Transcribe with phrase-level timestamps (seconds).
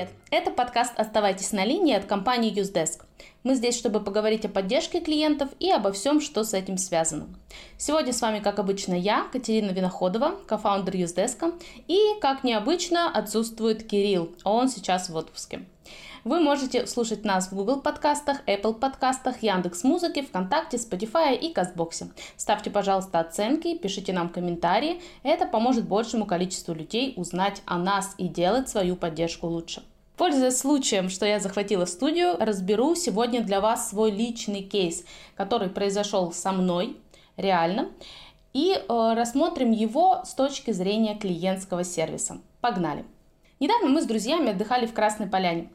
[0.00, 0.14] привет!
[0.30, 3.04] Это подкаст «Оставайтесь на линии» от компании Usedesk.
[3.42, 7.28] Мы здесь, чтобы поговорить о поддержке клиентов и обо всем, что с этим связано.
[7.76, 11.52] Сегодня с вами, как обычно, я, Катерина Виноходова, кофаундер Usedesk,
[11.88, 15.66] и, как необычно, отсутствует Кирилл, он сейчас в отпуске.
[16.24, 22.10] Вы можете слушать нас в Google подкастах, Apple подкастах, Яндекс Музыке, ВКонтакте, Spotify и Кастбоксе.
[22.36, 25.00] Ставьте, пожалуйста, оценки, пишите нам комментарии.
[25.22, 29.82] Это поможет большему количеству людей узнать о нас и делать свою поддержку лучше.
[30.20, 35.02] Пользуясь случаем, что я захватила студию, разберу сегодня для вас свой личный кейс,
[35.34, 36.98] который произошел со мной
[37.38, 37.88] реально,
[38.52, 42.42] и э, рассмотрим его с точки зрения клиентского сервиса.
[42.60, 43.06] Погнали!
[43.60, 45.70] Недавно мы с друзьями отдыхали в Красной Поляне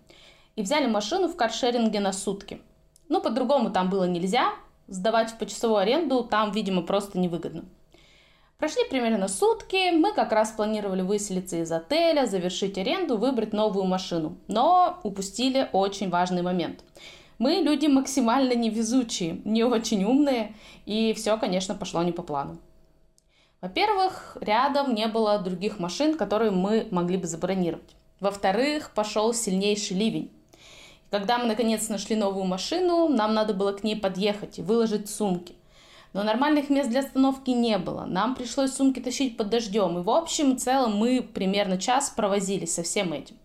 [0.55, 2.61] и взяли машину в каршеринге на сутки.
[3.09, 4.53] Ну, по-другому там было нельзя,
[4.85, 7.65] сдавать в почасовую аренду там, видимо, просто невыгодно.
[8.57, 14.37] Прошли примерно сутки, мы как раз планировали выселиться из отеля, завершить аренду, выбрать новую машину.
[14.47, 16.81] Но упустили очень важный момент.
[17.37, 22.57] Мы люди максимально невезучие, не очень умные, и все, конечно, пошло не по плану.
[23.59, 27.95] Во-первых, рядом не было других машин, которые мы могли бы забронировать.
[28.21, 30.31] Во-вторых, пошел сильнейший ливень.
[31.09, 35.55] Когда мы наконец нашли новую машину, нам надо было к ней подъехать и выложить сумки.
[36.15, 38.05] Но нормальных мест для остановки не было.
[38.05, 39.99] Нам пришлось сумки тащить под дождем.
[39.99, 43.35] И в общем и целом мы примерно час провозились со всем этим.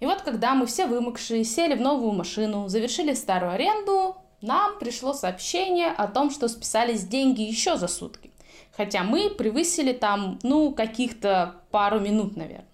[0.00, 5.12] И вот когда мы все вымокшие сели в новую машину, завершили старую аренду, нам пришло
[5.12, 8.32] сообщение о том, что списались деньги еще за сутки.
[8.76, 12.66] Хотя мы превысили там, ну, каких-то пару минут, наверное.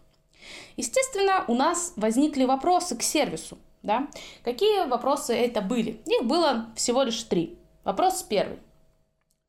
[0.79, 3.59] Естественно, у нас возникли вопросы к сервису.
[3.83, 4.09] Да?
[4.45, 6.01] Какие вопросы это были?
[6.07, 7.59] Их было всего лишь три.
[7.85, 8.61] Вопрос первый.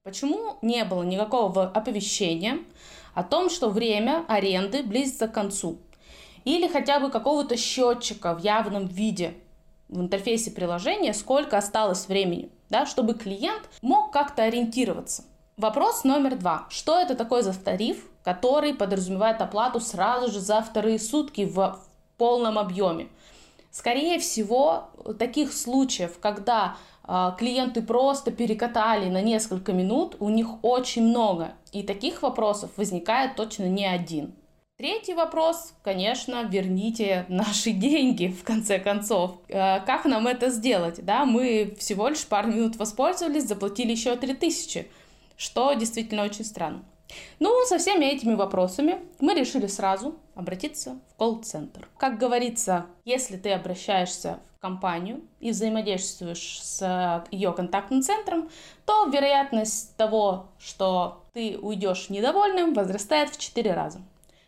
[0.06, 2.59] Почему не было никакого оповещения
[3.16, 5.80] о том, что время аренды близится к концу?
[6.43, 9.33] Или хотя бы какого-то счетчика в явном виде
[9.89, 15.23] в интерфейсе приложения, сколько осталось времени, да, чтобы клиент мог как-то ориентироваться.
[15.58, 16.67] Вопрос номер два.
[16.70, 21.80] Что это такое за тариф, который подразумевает оплату сразу же за вторые сутки в
[22.20, 23.08] полном объеме?
[23.75, 31.03] Скорее всего, таких случаев, когда э, клиенты просто перекатали на несколько минут, у них очень
[31.03, 31.55] много.
[31.73, 34.33] И таких вопросов возникает точно не один.
[34.77, 39.41] Третий вопрос, конечно, верните наши деньги, в конце концов.
[39.49, 41.03] Э, как нам это сделать?
[41.03, 44.87] Да, мы всего лишь пару минут воспользовались, заплатили еще 3000,
[45.35, 46.85] что действительно очень странно.
[47.39, 51.88] Ну, со всеми этими вопросами мы решили сразу обратиться в колл-центр.
[51.98, 58.49] Как говорится, если ты обращаешься в компанию и взаимодействуешь с ее контактным центром,
[58.86, 64.02] то вероятность того, что ты уйдешь недовольным, возрастает в 4 раза.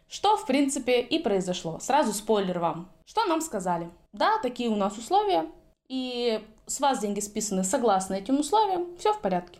[0.10, 1.80] Что, в принципе, и произошло.
[1.80, 2.90] Сразу спойлер вам.
[3.06, 3.90] Что нам сказали?
[4.14, 5.46] Да, такие у нас условия,
[5.90, 9.60] и с вас деньги списаны согласно этим условиям, все в порядке.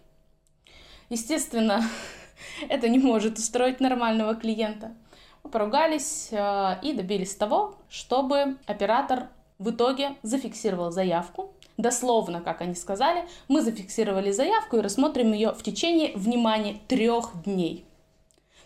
[1.10, 1.84] Естественно,
[2.70, 4.94] это не может устроить нормального клиента.
[5.44, 9.28] Мы поругались э, и добились того, чтобы оператор
[9.60, 11.54] в итоге зафиксировал заявку.
[11.78, 17.86] Дословно, как они сказали, мы зафиксировали заявку и рассмотрим ее в течение, внимания трех дней.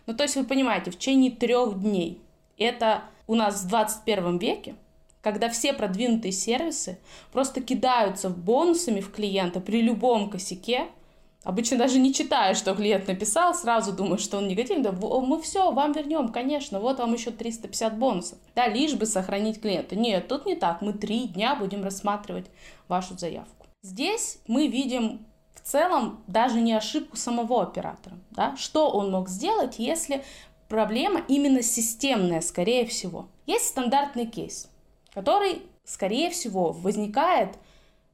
[0.06, 2.22] Ну, то есть вы понимаете, в течение трех дней.
[2.58, 4.76] Это у нас в 21 веке,
[5.22, 7.00] когда все продвинутые сервисы
[7.32, 10.88] просто кидаются бонусами в клиента при любом косяке,
[11.44, 14.84] Обычно даже не читая, что клиент написал, сразу думаешь, что он негативный.
[14.84, 18.38] Да, мы все, вам вернем, конечно, вот вам еще 350 бонусов.
[18.56, 19.96] Да, лишь бы сохранить клиента.
[19.96, 20.82] Нет, тут не так.
[20.82, 22.46] Мы три дня будем рассматривать
[22.88, 23.66] вашу заявку.
[23.82, 25.26] Здесь мы видим
[25.56, 28.18] в целом даже не ошибку самого оператора.
[28.32, 28.56] Да?
[28.56, 30.24] Что он мог сделать, если
[30.70, 33.28] проблема именно системная, скорее всего.
[33.48, 34.70] Есть стандартный кейс,
[35.14, 37.58] который, скорее всего, возникает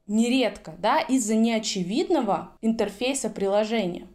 [0.07, 4.07] нередко, да, из-за неочевидного интерфейса приложения.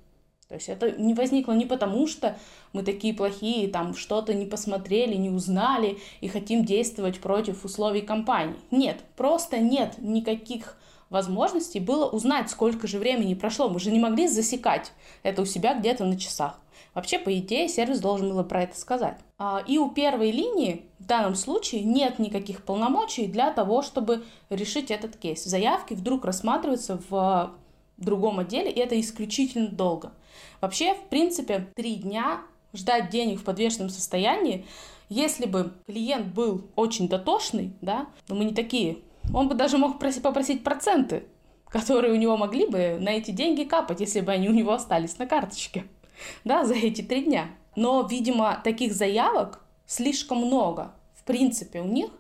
[0.49, 2.37] То есть это не возникло не потому, что
[2.75, 8.57] мы такие плохие, там что-то не посмотрели, не узнали и хотим действовать против условий компании.
[8.71, 10.77] Нет, просто нет никаких
[11.13, 13.69] возможностей было узнать, сколько же времени прошло.
[13.69, 14.93] Мы же не могли засекать
[15.23, 16.59] это у себя где-то на часах.
[16.95, 19.19] Вообще, по идее, сервис должен был про это сказать.
[19.39, 24.91] А, и у первой линии в данном случае нет никаких полномочий для того, чтобы решить
[24.91, 25.45] этот кейс.
[25.45, 27.53] Заявки вдруг рассматриваются в
[27.97, 30.13] другом отделе, и это исключительно долго.
[30.61, 32.43] Вообще, в принципе, три дня
[32.75, 34.67] ждать денег в подвешенном состоянии,
[35.09, 38.99] если бы клиент был очень дотошный, да, но мы не такие,
[39.35, 41.25] он бы даже мог попросить проценты,
[41.69, 45.19] которые у него могли бы на эти деньги капать, если бы они у него остались
[45.19, 45.85] на карточке
[46.45, 47.49] да, за эти три дня.
[47.75, 52.11] Но, видимо, таких заявок слишком много, в принципе, у них,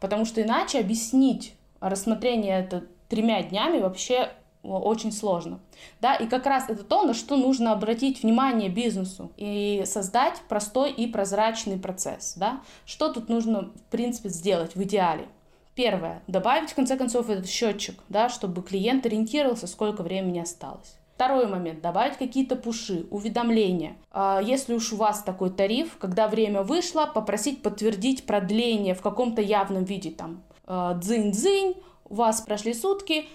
[0.00, 4.30] потому что иначе объяснить рассмотрение это тремя днями вообще
[4.62, 5.60] очень сложно.
[6.00, 10.92] Да, и как раз это то, на что нужно обратить внимание бизнесу и создать простой
[10.92, 12.34] и прозрачный процесс.
[12.36, 12.60] Да?
[12.86, 15.26] Что тут нужно, в принципе, сделать в идеале?
[15.74, 16.22] Первое.
[16.26, 20.98] Добавить, в конце концов, этот счетчик, да, чтобы клиент ориентировался, сколько времени осталось.
[21.14, 21.80] Второй момент.
[21.80, 23.96] Добавить какие-то пуши, уведомления.
[24.10, 29.40] А, если уж у вас такой тариф, когда время вышло, попросить подтвердить продление в каком-то
[29.40, 30.10] явном виде.
[30.10, 31.76] Там а, дзынь-дзынь,
[32.06, 33.26] у вас прошли сутки,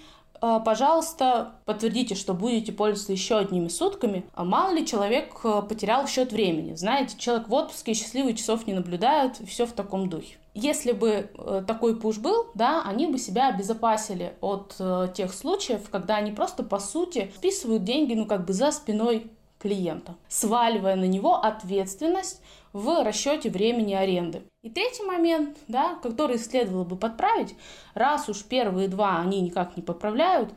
[0.41, 4.25] а, пожалуйста, подтвердите, что будете пользоваться еще одними сутками.
[4.33, 6.75] А мало ли человек потерял счет времени.
[6.75, 10.37] Знаете, человек в отпуске, счастливый часов не наблюдает, все в таком духе.
[10.59, 15.87] Если бы э, такой пуш был, да, они бы себя обезопасили от э, тех случаев,
[15.91, 21.03] когда они просто, по сути, списывают деньги, ну, как бы за спиной клиента, сваливая на
[21.03, 22.41] него ответственность
[22.73, 24.47] в расчете времени аренды.
[24.63, 27.55] И третий момент, да, который следовало бы подправить,
[27.93, 30.49] раз уж первые два они никак не поправляют,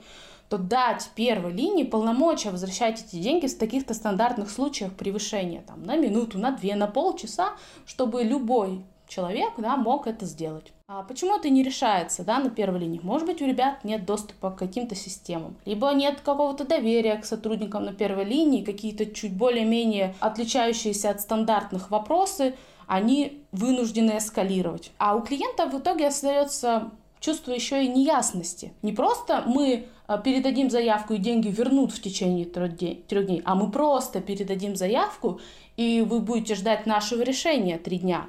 [0.49, 5.97] то дать первой линии полномочия возвращать эти деньги в таких-то стандартных случаях превышения, там, на
[5.97, 7.51] минуту, на две, на полчаса,
[7.85, 10.73] чтобы любой человек да, мог это сделать.
[10.89, 13.01] А почему это не решается да, на первой линии?
[13.03, 17.85] Может быть, у ребят нет доступа к каким-то системам, либо нет какого-то доверия к сотрудникам
[17.85, 22.55] на первой линии, какие-то чуть более-менее отличающиеся от стандартных вопросы,
[22.87, 24.91] они вынуждены эскалировать.
[24.99, 26.91] А у клиента в итоге остается
[27.21, 28.73] чувство еще и неясности.
[28.83, 33.71] Не просто мы а, передадим заявку и деньги вернут в течение трех дней, а мы
[33.71, 35.41] просто передадим заявку
[35.77, 38.27] и вы будете ждать нашего решения три дня.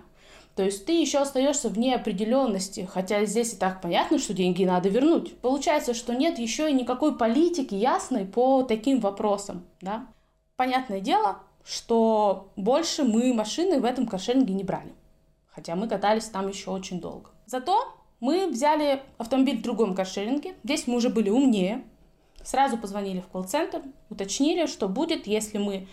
[0.55, 4.89] То есть ты еще остаешься в неопределенности, хотя здесь и так понятно, что деньги надо
[4.89, 5.37] вернуть.
[5.39, 9.65] Получается, что нет еще и никакой политики ясной по таким вопросам.
[9.79, 10.07] Да?
[10.57, 14.93] Понятное дело, что больше мы машины в этом каршеринге не брали.
[15.47, 17.29] Хотя мы катались там еще очень долго.
[17.45, 17.87] Зато
[18.19, 20.53] мы взяли автомобиль в другом каршеринге.
[20.63, 21.83] Здесь мы уже были умнее.
[22.43, 25.85] Сразу позвонили в колл-центр, уточнили, что будет, если мы э,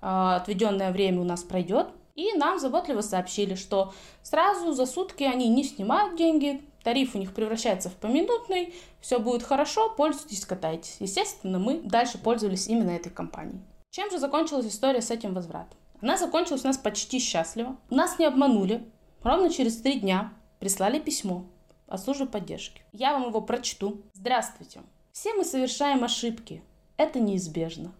[0.00, 1.88] отведенное время у нас пройдет.
[2.16, 3.92] И нам заботливо сообщили, что
[4.22, 9.42] сразу за сутки они не снимают деньги, тариф у них превращается в поминутный, все будет
[9.42, 10.96] хорошо, пользуйтесь, катайтесь.
[10.98, 13.60] Естественно, мы дальше пользовались именно этой компанией.
[13.90, 15.78] Чем же закончилась история с этим возвратом?
[16.00, 17.76] Она закончилась у нас почти счастливо.
[17.90, 18.84] Нас не обманули.
[19.22, 21.44] Ровно через три дня прислали письмо
[21.86, 22.82] от службы поддержки.
[22.92, 24.02] Я вам его прочту.
[24.12, 24.80] Здравствуйте.
[25.12, 26.62] Все мы совершаем ошибки.
[26.96, 27.92] Это неизбежно.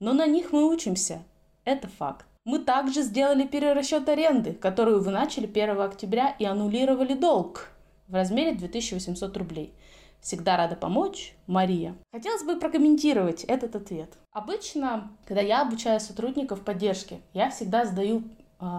[0.00, 1.22] Но на них мы учимся.
[1.64, 2.26] Это факт.
[2.44, 7.68] Мы также сделали перерасчет аренды, которую вы начали 1 октября и аннулировали долг
[8.08, 9.72] в размере 2800 рублей.
[10.20, 11.94] Всегда рада помочь, Мария.
[12.10, 14.18] Хотелось бы прокомментировать этот ответ.
[14.32, 18.22] Обычно, когда я обучаю сотрудников поддержки, я всегда задаю э,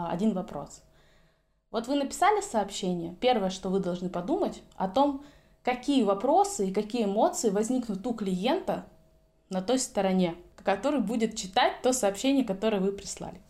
[0.10, 0.81] один вопрос.
[1.71, 5.24] Вот вы написали сообщение, первое, что вы должны подумать о том,
[5.63, 8.86] какие вопросы и какие эмоции возникнут у клиента
[9.50, 13.42] на той стороне, который будет читать то сообщение, которое вы прислали.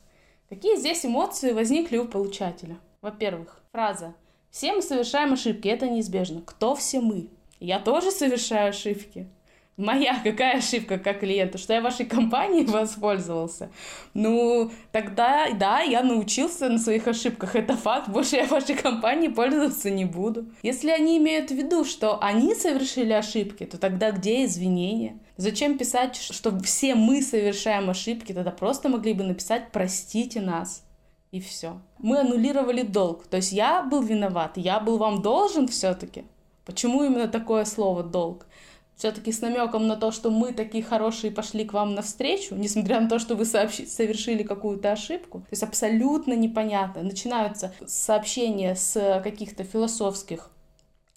[0.50, 2.78] Какие здесь эмоции возникли у получателя?
[3.02, 4.14] Во-первых, фраза
[4.52, 6.42] «Все мы совершаем ошибки, это неизбежно».
[6.46, 7.30] Кто все мы?
[7.60, 9.28] Я тоже совершаю ошибки.
[9.78, 13.72] Моя какая ошибка как клиента, что я вашей компанией воспользовался?
[14.14, 19.90] Ну, тогда, да, я научился на своих ошибках, это факт, больше я вашей компанией пользоваться
[19.90, 20.46] не буду.
[20.62, 25.18] Если они имеют в виду, что они совершили ошибки, то тогда где извинения?
[25.38, 28.34] Зачем писать, что все мы совершаем ошибки?
[28.34, 30.84] Тогда просто могли бы написать «простите нас»
[31.32, 31.82] и все.
[31.98, 36.26] Мы аннулировали долг, то есть я был виноват, я был вам должен все-таки.
[36.66, 38.46] Почему именно такое слово «долг»?
[38.96, 43.10] все-таки с намеком на то, что мы такие хорошие пошли к вам навстречу, несмотря на
[43.10, 45.40] то, что вы сообщи, совершили какую-то ошибку.
[45.40, 47.04] То есть абсолютно непонятно.
[47.04, 50.52] Начинаются сообщения с каких-то философских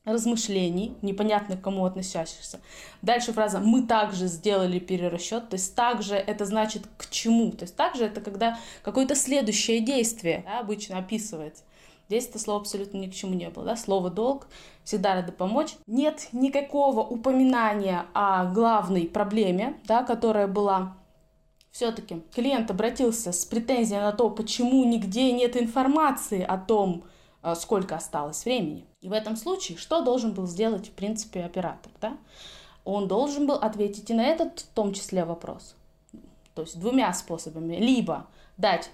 [0.07, 2.61] размышлений, непонятно к кому относящихся.
[3.03, 7.77] Дальше фраза «мы также сделали перерасчет», то есть также это значит к чему, то есть
[7.77, 11.65] также это когда какое-то следующее действие да, обычно описывается.
[12.09, 13.67] Здесь это слово абсолютно ни к чему не было.
[13.67, 13.77] Да?
[13.77, 14.47] Слово «долг»
[14.85, 15.75] всегда рада помочь.
[15.87, 20.97] Нет никакого упоминания о главной проблеме, да, которая была
[21.77, 27.05] все-таки клиент обратился с претензией на то, почему нигде нет информации о том,
[27.43, 28.87] э, сколько осталось времени.
[29.07, 31.93] И в этом случае что должен был сделать, в принципе, оператор?
[32.01, 32.19] Да?
[32.85, 35.77] Он должен был ответить и на этот, в том числе, вопрос.
[36.55, 37.77] То есть двумя способами.
[37.77, 38.91] Либо дать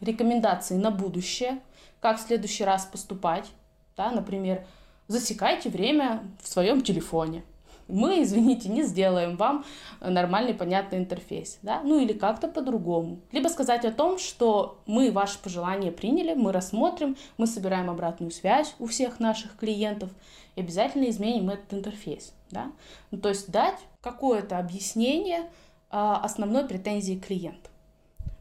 [0.00, 1.60] рекомендации на будущее–
[2.04, 3.50] как в следующий раз поступать.
[3.96, 4.66] Да, например,
[5.08, 7.42] засекайте время в своем телефоне.
[7.88, 9.64] Мы, извините, не сделаем вам
[10.00, 13.20] нормальный, понятный интерфейс, да, ну или как-то по-другому.
[13.32, 18.74] Либо сказать о том, что мы ваши пожелания приняли, мы рассмотрим, мы собираем обратную связь
[18.78, 20.10] у всех наших клиентов
[20.56, 22.72] и обязательно изменим этот интерфейс, да.
[23.10, 25.50] Ну, то есть дать какое-то объяснение
[25.90, 27.70] а, основной претензии клиента.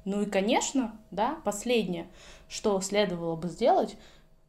[0.06, 2.08] Ну и, конечно, да, последнее,
[2.50, 3.96] что следовало бы сделать,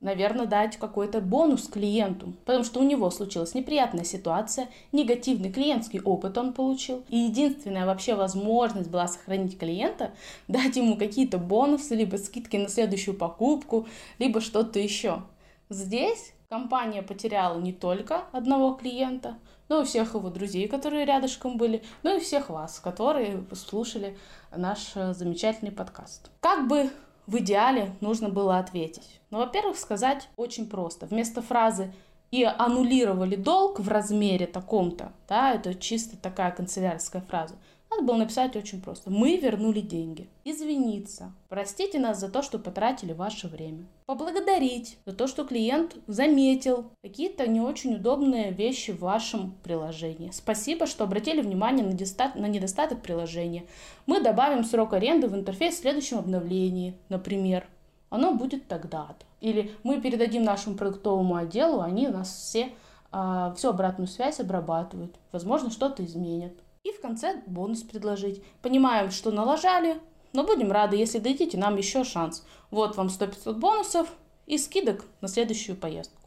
[0.04, 6.36] наверное, дать какой-то бонус клиенту, потому что у него случилась неприятная ситуация, негативный клиентский опыт
[6.36, 10.12] он получил, и единственная вообще возможность была сохранить клиента,
[10.48, 15.22] дать ему какие-то бонусы, либо скидки на следующую покупку, либо что-то еще.
[15.70, 19.38] Здесь компания потеряла не только одного клиента,
[19.70, 24.18] но и всех его друзей, которые рядышком были, ну и всех вас, которые слушали
[24.54, 26.30] наш э, замечательный подкаст.
[26.40, 26.90] Как бы
[27.26, 29.20] в идеале нужно было ответить?
[29.30, 31.06] Ну, во-первых, сказать очень просто.
[31.06, 31.92] Вместо фразы
[32.30, 37.54] «и аннулировали долг в размере таком-то», да, это чисто такая канцелярская фраза,
[37.94, 39.10] надо было написать очень просто.
[39.10, 40.28] Мы вернули деньги.
[40.44, 41.32] Извиниться.
[41.48, 43.86] Простите нас за то, что потратили ваше время.
[44.06, 50.30] Поблагодарить за то, что клиент заметил какие-то не очень удобные вещи в вашем приложении.
[50.32, 52.34] Спасибо, что обратили внимание на, недостат...
[52.34, 53.64] на недостаток приложения.
[54.06, 57.66] Мы добавим срок аренды в интерфейс в следующем обновлении, например.
[58.10, 59.24] Оно будет тогда-то.
[59.40, 62.70] Или мы передадим нашему продуктовому отделу, они нас все
[63.16, 65.14] а, всю обратную связь обрабатывают.
[65.30, 66.52] Возможно, что-то изменят.
[66.84, 68.44] И в конце бонус предложить.
[68.60, 70.00] Понимаем, что налажали,
[70.34, 72.44] но будем рады, если дадите нам еще шанс.
[72.70, 74.12] Вот вам 100-500 бонусов
[74.46, 76.20] и скидок на следующую поездку.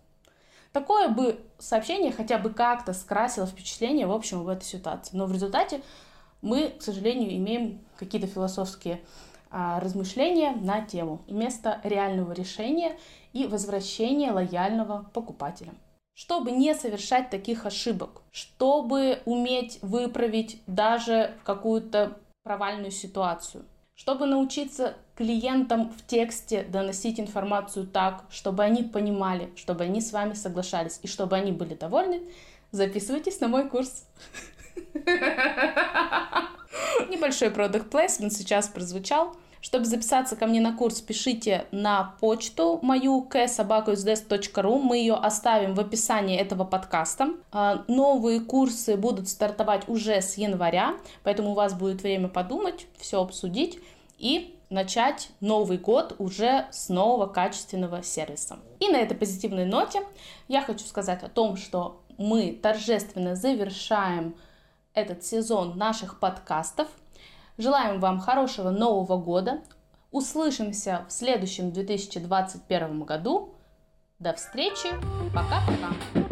[0.74, 5.16] Такое бы сообщение хотя бы как-то скрасило впечатление в общем в этой ситуации.
[5.16, 5.82] Но в результате
[6.42, 9.02] мы, к сожалению, имеем какие-то философские
[9.52, 12.98] а, размышления на тему вместо реального решения
[13.32, 15.74] и возвращения лояльного покупателя
[16.18, 25.92] чтобы не совершать таких ошибок, чтобы уметь выправить даже какую-то провальную ситуацию, чтобы научиться клиентам
[25.92, 31.36] в тексте доносить информацию так, чтобы они понимали, чтобы они с вами соглашались и чтобы
[31.36, 32.24] они были довольны,
[32.72, 34.08] записывайтесь на мой курс.
[37.10, 39.38] Небольшой продукт placement сейчас прозвучал.
[39.62, 44.80] Чтобы записаться ко мне на курс, пишите на почту мою ksobakusdes.ru.
[44.80, 47.30] Мы ее оставим в описании этого подкаста.
[47.52, 53.22] А, новые курсы будут стартовать уже с января, поэтому у вас будет время подумать, все
[53.22, 53.80] обсудить
[54.20, 58.58] и начать Новый год уже с нового качественного сервиса.
[58.80, 60.04] И на этой позитивной ноте
[60.48, 64.36] я хочу сказать о том, что мы торжественно завершаем
[64.94, 66.88] этот сезон наших подкастов–
[67.58, 69.62] Желаем вам хорошего Нового года.
[70.12, 73.56] Услышимся в следующем 2021 году.
[74.20, 74.90] До встречи.
[75.34, 76.27] Пока-пока.